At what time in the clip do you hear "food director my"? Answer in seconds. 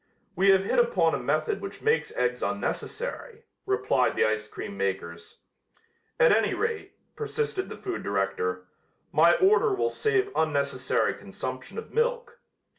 7.77-9.35